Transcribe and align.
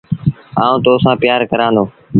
آئوٚݩ 0.63 0.83
تو 0.85 0.91
سآݩ 1.03 1.19
پيآر 1.21 1.41
ڪرآݩ 1.51 1.73
دو۔ 1.75 1.83